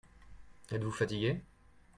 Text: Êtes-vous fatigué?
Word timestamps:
Êtes-vous 0.71 0.89
fatigué? 0.91 1.43